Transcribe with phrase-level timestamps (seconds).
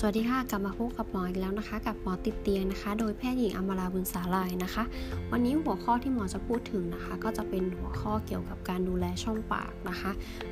[0.00, 4.84] สวัสดีค่ะ กลับมาพบกับหมออีกแล้วนะคะ กับหมอติดเตียงนะคะ โดยแพทย์หญิงอมราบุญสาลายนะคะ
[5.32, 10.10] วันนี้หัวข้อที่หมอจะพูดถึงนะคะ ก็จะเป็นหัวข้อเกี่ยวกับการดูแลช่องปากนะคะ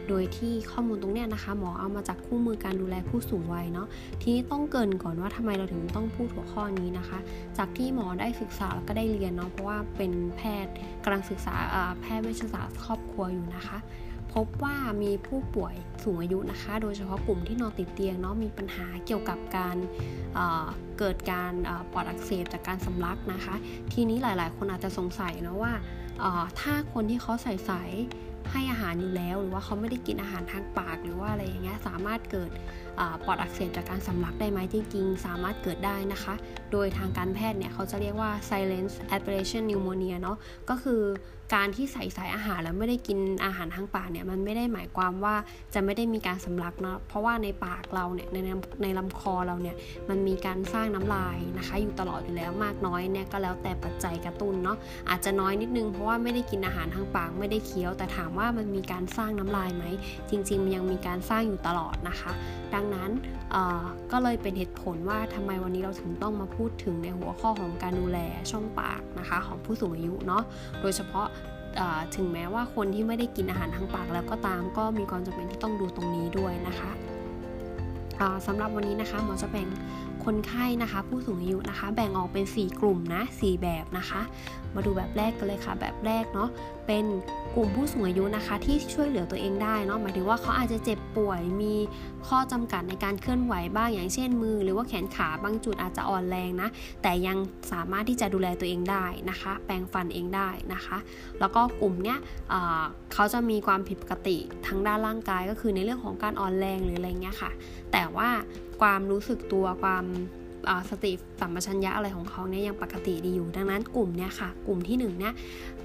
[0.08, 3.86] โดยที่ข้อมูลตรงเนี้ยนะคะ หมอเอามาจากคู่มือการดูแลผู้สูงวัยเนาะ
[4.20, 7.18] ทีนี้ต้องเกินก่อนว่าทำไมเราถึงต้องพูดหัวข้อนี้นะคะ
[7.58, 11.54] จากที่หมอได้ศึกษาแล้วก็ได้เรียนเนาะเพราะว่าเป็นแพทย์กำลังศึกษา
[12.00, 13.78] แพทย์เวชศาสตร์ครอบครัวอยู่นะคะ
[14.34, 19.76] พบว่ามีผู้ป่วยสูงอายุนะคะ โดยเฉพาะกลุ่มที่นอนติดเตียงเนาะมีปัญหาเกี่ยวกับการ
[20.34, 21.52] เเกิดการ
[21.92, 23.54] ปอดอักเสบจากการสำลักนะคะ
[23.92, 25.72] ทีนี้หลาย ๆ คนอาจจะสงสัยนะว่า
[26.60, 27.82] ถ้าคนที่เขาใส่ใส่
[28.52, 32.50] ให้อาหารอยู่แล้ว หรือว่าเขาไม่ได้กินอาหารทางปาก หรือว่าอะไรอย่างเงี้ยสามารถเกิด
[33.24, 36.34] ปอดอักเสบจากการสำลักได้ไหมจริง ๆ สามารถเกิดได้นะคะ
[36.72, 40.36] โดยทางการแพทย์เนี่ยเขาจะเรียกว่า silent aspiration pneumonia เนาะ
[40.70, 41.02] ก็คือ
[41.54, 45.34] การที่ใส่สายอาหารแล้วไม่ได้กินอาหารทางปากเนี่ยมันไม่ได้หมายความว่า
[45.74, 48.36] จะไม่ได้มีการสำลักเนาะเพราะว่าในปากเราเนี่ยใน
[48.82, 49.76] ในลำคอเราเนี่ย
[50.08, 54.76] มันมีการสร้างน้ำลายนะคะ อยู่ตลอดอยู่แล้วมากน้อยเนี่ยก็แล้วแต่ปัจจัยกระตุ้นเนาะ
[55.10, 59.84] อาจจะน้อยนิดนึงเพราะว่าไม่ได้กินอาหารทางปากไม่ได้เคี้ยวแต่ถามว่ามันมีการสร้างน้ำลายไหม
[60.30, 62.32] จริงๆมันยังมีการสร้างอยู่ตลอดนะคะ
[62.74, 63.10] ดังนั้น
[64.12, 68.18] ก็เลยเป็นเหตุผลว่าทำไมวันนี้เราถึงต้องมาพูดถึงในหัวข้อของการดูแล
[68.50, 70.42] ช่องปากนะคะของผู้สูงอายุเนาะ
[70.80, 71.26] โดยเฉพาะ
[72.16, 76.90] ถึงแม้ว่าคนที่ไม่ได้กินอาหารทางปากแล้วก็ตามก็มีความจำเป็นที่ต้องดูตรงนี้ด้วยนะคะ
[78.46, 79.68] สำหรับวันนี้นะคะหมอจะแบ่ง
[80.24, 84.20] คนไข้นะคะ ผู้สูงอายุนะคะ แบ่งออกเป็น 4 กลุ่มนะ 4 แบบนะคะ
[84.74, 86.48] มาดูแบบแรกกันเลยค่ะ แบบแรกเนาะ
[86.86, 87.04] เป็น
[87.54, 91.74] กลุ่มผู้สูงอายุนะคะ ที่ช่วยเหลือตัวเองได้เนาะหมายถึงว่าเขาอาจจะเจ็บป่วย มี
[92.28, 96.68] ข้อจำกัดในการเคลื่อนไหวบ้างอย่างเช่นมือ หรือว่าแขนขาบางจุดอาจจะอ่อนแรงนะ
[97.02, 97.38] แต่ยัง
[97.72, 100.98] สามารถที่จะดูแลตัวเองได้นะคะ แปรงฟันเองได้นะคะ
[101.40, 102.18] แล้วก็กลุ่มเนี้ย
[103.14, 107.50] เขาจะมีความผิดปกติทางด้านร่างกายก็คือในเรื่องของการอ่อนแรงหรืออะไรเงี้ยค่ะ
[107.92, 108.28] แต่ว่า
[108.80, 110.04] ความรู้สึกตัวความ
[110.90, 115.34] สติสัมปชัญญะอะไรของเขาเนี่ยยังปกติดีอยู่ ดังนั้นกลุ่มเนี่ยค่ะ กลุ่มที่1เนี่ย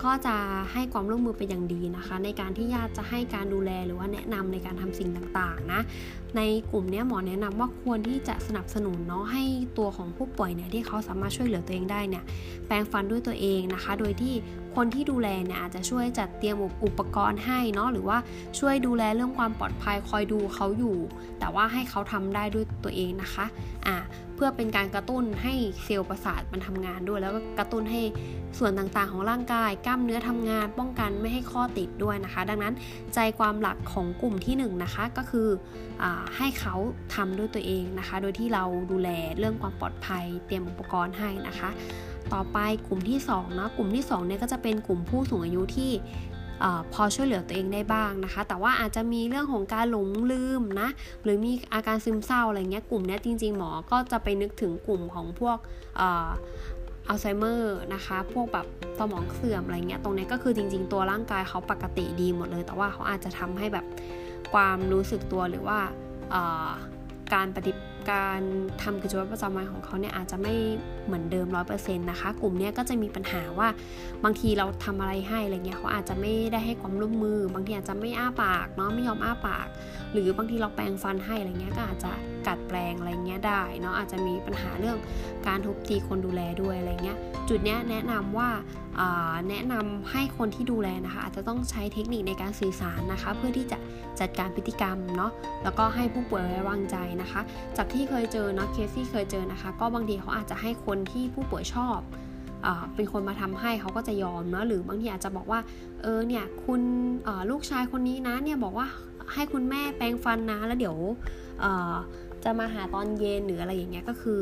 [0.04, 0.36] ก็จะ
[0.72, 5.82] ให้ความร่วมมือเป็นอย่างดีนะคะ ในการที่ญาติจะให้การดูแลหรือว่าแนะนำในการทำสิ่งต่างๆนะ
[6.38, 6.42] ใน
[6.72, 9.44] กลุ่มนี้หมอแนะนำว่าควรที่จะสนับสนุนเนาะให้
[9.78, 12.24] ตัวของผู้ป่วยเนี่ยที่เขาสามารถช่วยเหลือตัวเองได้เนี่ย
[12.68, 14.34] แปรงฟันด้วยตัวเองนะคะ โดยที่
[14.76, 18.18] คนที่ดูแลเนี่ยอาจจะช่วยจัดเตรียมอุปกรณ์ให้เนาะหรือว่า
[18.60, 20.98] ช่วยดูแลเรื่องความปลอดภัยคอยดูเขาอยู่
[21.40, 23.46] แต่ว่าให้เขาทำได้ด้วยตัวเองนะคะ
[23.88, 23.98] อ่า
[24.36, 25.54] เพื่อเป็นการกระตุ้นให้
[25.84, 28.02] เซลล์ประสาทมันทำงานด้วย แล้วก็กระตุ้นให้
[28.60, 32.74] ส่วนต่างๆ ของร่างกาย กล้ามเนื้อทำงาน ป้องกันไม่ให้ข้อติดด้วยนะคะ ดังนั้น
[33.14, 35.48] ใจความหลักของกลุ่มที่1นนะคะก็คือ
[36.04, 36.06] อ
[36.38, 36.76] ให้เขา
[37.16, 41.70] ทำด้วยตัวเองนะคะ โดยที่เราดูแลเรื่องความปลอดภัย เตรียมอุปกรณ์ให้นะคะ
[42.34, 42.58] ต่อไป
[42.88, 45.92] กลุ่มที่2นะกลุ่มที่2เนี่ยก็จะเป็นกลุ่มผู้สูงอายุที่
[46.94, 50.90] พอช่วยเหลือตัวเองได้บ้างนะคะ แต่ว่าอาจจะมีเรื่องของการหลงลืมนะ
[51.24, 55.58] หรือมีอาการซึมเศร้าอะไรเงี้ยกลุ่มนี้จริงๆ หมอก็จะไปนึกถึงกลุ่มของพวก
[56.02, 58.66] อัลไซเมอร์นะคะ พวกแบบ
[59.00, 63.86] สมองเสื่อมอะไรเงี้ย ตรงนี้ก็คือจริงๆ ตัวร่างกายเขาปกติดีหมดเลย แต่ว่าเขาอาจจะทำให้แบบ
[64.54, 65.80] ความรู้สึกตัวหรือว่า
[67.34, 67.72] การปฏิ
[68.12, 68.42] การ
[68.84, 70.54] ทำกิจวัตรประจำวันของเขาเนี่ยอาจจะไม่
[71.06, 73.68] เหมือนเดิมร้อยเปอร์เซ็นต์นะคะ กลุ่มนี้ก็จะมีปัญหาว่า
[74.24, 79.68] บางทีเราทำอะไรให้อะไรเงี้ยเขาอาจจะไม่ได้ให้ความร่วมมือ บางทีอาจจะไม่อ้าปากเนาะไม่ยอมอ้าปาก
[80.12, 82.12] หรือบางทีเราแปรงฟันให้อะไรเงี้ยก็อาจจะ
[82.48, 84.98] กัดแปลงอะไรเงี้ยได้เนาะอาจจะมีปัญหาเรื่อง
[85.48, 87.18] การทุบตีคนดูแลด้วยอะไรเงี้ย
[87.50, 88.50] จุดเนี้ยแนะนำว่า
[89.50, 93.78] แนะนำให้คนที่ดูแลนะคะ อาจจะต้องใช้เทคนิคในการสื่อสารนะคะ เพื่อที่จะ
[94.20, 95.32] จัดการพฤติกรรมเนาะ
[95.64, 97.42] แล้วก็ให้ผู้ป่วยไว้วางใจนะคะ
[97.78, 102.00] จากที่เคยเจอเนาะเคสที่เคยเจอนะคะ ก็บางทีเขาอาจจะให้คนที่ผู้ป่วยชอบ
[102.96, 105.60] เป็นคนมาทำให้เขาก็จะยอมเนาะหรือบางทีอาจจะบอกว่า
[106.02, 106.82] เออเนี่ยคุณ
[107.50, 108.88] ลูกชายคนนี้นะเนี่ยบอกว่า
[109.34, 110.98] ให้คุณแม่แปรงฟันนะ แล้วเดี๋ยว
[112.44, 114.42] จะมาหาตอนเย็นหรืออะไรอย่างเงี้ยก็คือ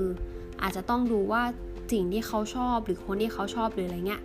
[0.62, 1.44] อาจจะต้องดูว่า
[1.92, 4.22] สิ่งที่เขาชอบหรือคนที่เขาชอบหรืออะไรเงี้ย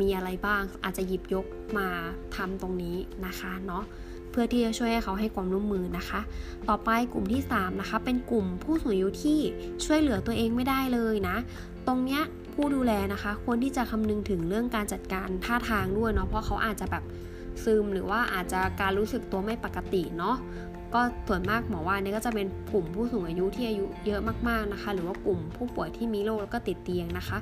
[0.00, 1.46] มีอะไรบ้างอาจจะหยิบยก
[1.78, 1.88] มา
[2.36, 2.96] ทำตรงนี้
[3.26, 3.84] นะคะเนาะ
[4.30, 6.20] เพื่อที่จะช่วยให้เขาให้ความร่วมมือนะคะ
[6.68, 9.38] ต่อไปกลุ่มที่ 3 นะคะ เป็นกลุ่มผู้สูงอายุที่
[9.84, 11.36] ช่วยเหลือตัวเองไม่ได้เลยนะ
[11.86, 12.22] ตรงเนี้ย
[12.54, 17.04] ผู้ดูแลนะคะ ควรที่จะคำนึงถึงเรื่องการจัดการท่าทางด้วยเนาะเพราะเขาอาจจะแบบ
[17.64, 20.36] ซึม หรือว่าอาจจะการรู้สึกตัวไม่ปกติเนาะ
[20.94, 27.38] ก็ส่วนมากหมอว่านี่ก็จะเป็นกลุ่มผู้สูงอายุที่อายุเยอะมากๆนะคะ หรือว่ากลุ่มผู้ป่วยที่มีโรคแล้วก็ติดเตียงนะคะ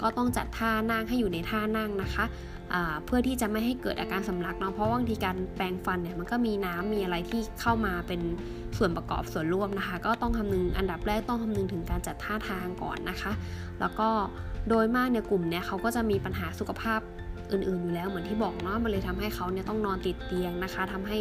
[0.00, 2.24] ก็ต้องจัดท่านั่งให้อยู่ในท่านั่งนะคะ
[3.04, 8.20] เพื่อที่จะไม่ให้เกิดอาการสำลักเนาะเพราะบางทีการแปรงฟันเนี่ยมันก็มีน้ำมีอะไรที่เข้ามาเป็น
[8.78, 13.32] ส่วนประกอบส่วนร่วมนะคะ ก็ต้องคำนึงอันดับแรกต้องคำนึงถึงการจัดท่าทางก่อนนะคะ
[13.80, 14.08] แล้วก็
[14.68, 17.00] โดยมากเนี่ยกลุ่มเนี่ยเขาก็จะมีปัญหาสุขภาพ
[17.52, 21.18] อื่นๆอยู่แล้วเหมือนที่บอกเนาะมันเลยทำให้เขาเนี่ยต้องนอนติดเตียงนะคะทำให้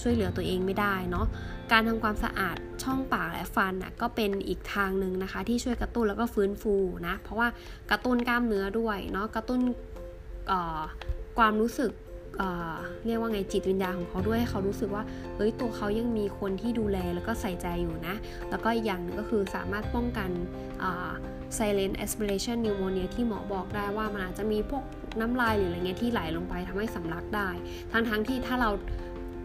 [0.00, 1.26] ช่วยเหลือตัวเองไม่ได้เนาะ
[1.72, 6.74] การทำความสะอาดช่องปากและฟันน่ะก็เป็นอีกทางหนึ่งนะคะ ที่ช่วยกระตุ้นแล้วก็ฟื้นฟู
[7.06, 7.48] นะเพราะว่า
[7.90, 9.60] กระตุ้นกล้ามเนื้อด้วยเนาะกระตุ้น
[11.38, 11.92] ความรู้สึก
[13.06, 15.04] เรียกว่าไงจิตวิญญาณของเขาด้วยให้เขารู้สึกว่า
[15.36, 18.14] เฮ้ยตัวเขายังมีคนที่ดูแลแล้วก็ใส่ใจอยู่นะ
[18.50, 20.30] แล้วก็อีกอย่างหนึ่งก็คือสามารถป้องกัน
[21.58, 24.84] silent aspiration pneumonia ที่หมอบอกได้ว่ามันอาจจะมีพวก
[25.20, 27.48] น้ำลายหรืออะไรเงี้ยที่ไหลลงไปทำให้สำลักได้
[27.92, 28.70] ทั้งๆทที่ถ้าเรา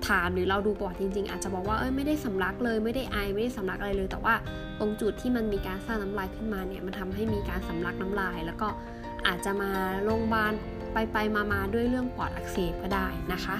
[0.08, 4.34] ถามหรือเราดูปอดจริง ๆ อาจจะบอกว่าเอ้ยไม่ได้สำลักเลยไม่ได้ไอไม่ได้สำลักอะไรเลย แต่ว่า
[4.80, 8.68] ตรงจุดที่มันมีการสร้างน้ำลายขึ้นมาเนี่ยมันทำให้มีการสำลักน้ำลาย แล้วก็
[9.28, 9.72] อาจจะมา
[10.04, 10.54] โรงพยาบาล
[10.94, 13.56] ไปไปมามาด้วยเรื่องปอดอักเสบก็ได้นะคะ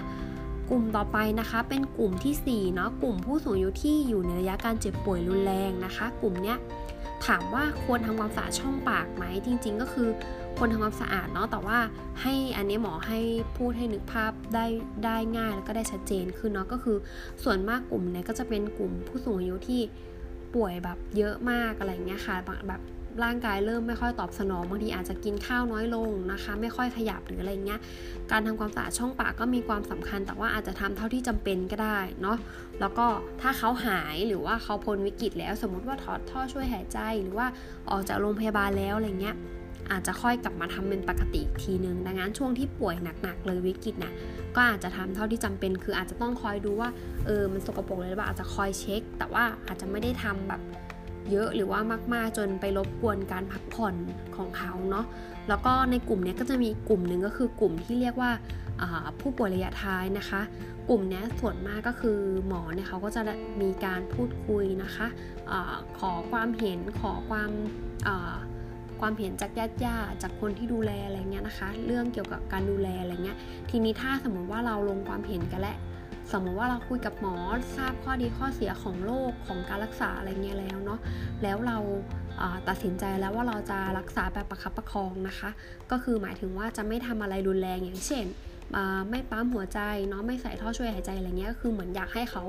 [0.70, 6.58] กลุ่มต่อไปนะคะเป็นกลุ่มที่4เนาะกลุ่มผู้สูงอายุที่อยู่ในระยะการเจ็บป่วยรุนแรงนะคะ กลุ่มเนี้ย
[7.26, 10.10] ถามว่าควรทำความสะอาดช่องปากไหมจริง ๆ ก็คือ
[10.58, 11.80] ควรทำความสะอาดเนาะแต่ว่า
[12.22, 13.20] ให้อันนี้หมอให้
[13.58, 14.66] พูดให้นึกภาพได้
[15.06, 16.98] ได้ง่ายแล้วก็ได้ชัดเจนขึ้นเนาะก็คือ
[17.44, 19.82] ส่วนมากกลุ่มเนี่ยก็จะเป็นกลุ่มผู้สูงอายุที่
[20.56, 22.36] ป่วยแบบเยอะมากอะไรเงี้ยค่ะ
[22.68, 22.82] แบบ
[23.24, 27.80] ร่างกายเริ่มไม่ค่อยตอบสนองบางทีอาจจะกินข้าวน้อยลงนะคะ ไม่ค่อยขยับหรืออะไรเงี้ย
[28.32, 32.38] การทำความสะอาดช่องปากก็มีความสำคัญ แต่ว่าอาจจะทำเท่าที่จำเป็นก็ได้เนาะ
[32.80, 33.06] แล้วก็
[33.42, 37.48] ถ้าเขาหายหรือว่าเขาพ้นวิกฤตแล้ว สมมติว่าถอดท่อช่วยหายใจหรือว่า
[37.92, 39.36] ออกจากโรงพยาบาลแล้วอะไรเงี้ย
[39.92, 44.14] อาจจะค่อยกลับมาทำเป็นปกติอีกทีนึง ดังนั้นช่วงที่ป่วยหนักๆเลยวิกฤตนะ่ะ
[44.56, 46.90] ก็อาจจะทำเท่าที่จำเป็น คืออาจจะต้องคอยดูว่า
[47.26, 50.62] เออมันสกปรกเลยหรือเปล่าอาจจะคอยเช็ค แต่ว่าอาจจะไม่ได้ทำแบบ
[51.32, 51.80] เยอะหรือว่า
[52.14, 53.96] มากๆ จนไปรบกวนการพักผ่อน
[54.36, 55.06] ของเขาเนาะ
[55.50, 58.32] แล้วก็ในกลุ่มนี้ก็จะมีกลุ่มหนึ่งก็คือกลุ่มที่เรียกว่า
[59.20, 60.42] ผู้ป่วยระยะท้ายนะคะ
[60.90, 63.22] กลุ่มนี้ส่วนมากก็คือหมอเนี่ยเขาก็จะ
[63.62, 65.08] มีการพูดคุยนะคะ
[65.52, 67.52] อะขอความเห็นขอความ
[69.00, 73.38] ความเห็นจากญาติญาจากคนที่ดูแลอะไรเงี้ยนะคะ เรื่องเกี่ยวกับการดูแลอะไรเงี้ย
[73.70, 75.76] ทีนี้ถ้าสมมติว่าเราลงความเห็นกันและ
[76.32, 77.36] สมมติว่าเราคุยกับหมอ
[77.76, 81.00] ทราบข้อดีข้อเสียของโรคของการรักษาอะไรเงี้ยแล้วเนาะ
[81.44, 81.78] แล้วเรา
[82.70, 85.50] ตัดสินใจแล้วว่าเราจะรักษาแบบประคับประคองนะคะ
[85.92, 88.26] ก็คือหมายถึงว่าจะไม่ทำอะไรรุนแรงอย่างเช่น
[89.10, 92.44] ไม่ปั๊มหัวใจเนาะไม่ใส่ท่อช่วยหายใจอะไรเงี้ยก็คือเหมือนอยากให้เขา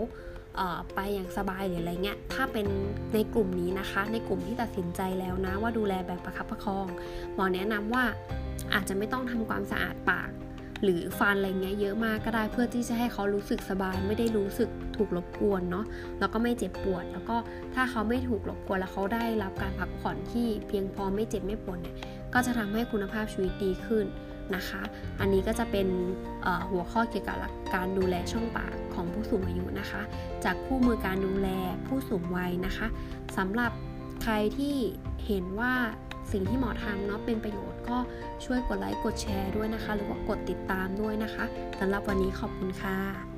[0.94, 2.66] ไปอย่างสบายหรืออะไรเงี้ย ถ้าเป็น
[3.14, 6.86] ในกลุ่มนี้นะคะ ในกลุ่มที่ตัดสินใจแล้วนะว่าดูแลแบบประคับประคอง
[7.34, 8.04] หมอแนะนำว่า
[8.74, 10.30] อาจจะไม่ต้องทำความสะอาดปาก
[10.82, 15.84] หรือฟันอะไรเงี้ยเยอะมากก็ได้เพื่อที่จะให้เขารู้สึกสบาย ไม่ได้รู้สึกถูกรบกวนเนาะ
[16.20, 17.36] แล้วก็ไม่เจ็บปวด แล้วก็
[17.74, 21.96] ถ้าเขาไม่ถูกรบกวนแล้วเขาได้รับการพักผ่อนที่เพียงพอไม่เจ็บไม่ปวดเนี่ย
[22.34, 24.06] ก็จะทำให้คุณภาพชีวิตดีขึ้น
[24.54, 24.82] นะคะ
[25.20, 25.88] อันนี้ก็จะเป็น
[26.70, 27.38] หัวข้อเกี่ยวกับ
[27.74, 30.02] การดูแลช่องปากของผู้สูงอายุนะคะ
[30.44, 31.48] จากคู่มือการดูแล
[31.86, 32.86] ผู้สูงวัยนะคะ
[33.36, 33.72] สำหรับ
[34.22, 34.76] ใครที่
[35.26, 35.74] เห็นว่า
[36.32, 38.02] สิ่งที่หมอทำเนาะเป็นประโยชน์ ก็
[38.44, 41.44] ช่วยกดไลค์กดแชร์ด้วยนะคะ หรือว่ากดติดตามด้วยนะคะ
[41.78, 43.35] สำหรับวันนี้ขอบคุณค่ะ